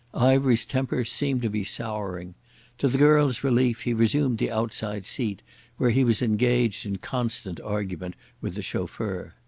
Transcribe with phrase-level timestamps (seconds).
[0.15, 2.33] Ivery's temper seemed to be souring.
[2.79, 5.43] To the girl's relief he resumed the outside seat,
[5.77, 9.35] where he was engaged in constant argument with the chauffeur.